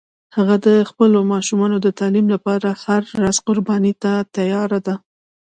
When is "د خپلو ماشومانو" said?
0.67-1.77